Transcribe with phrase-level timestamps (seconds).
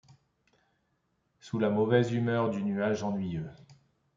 [1.39, 3.51] Sous la mauvaise humeur du nuage ennuyeux;